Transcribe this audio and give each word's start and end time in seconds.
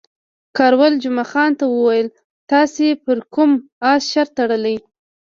کراول 0.57 0.93
جمعه 1.03 1.25
خان 1.31 1.51
ته 1.59 1.65
وویل، 1.69 2.07
تاسې 2.51 2.85
پر 3.05 3.17
کوم 3.33 3.51
اس 3.91 4.01
شرط 4.11 4.31
تړلی؟ 4.37 4.77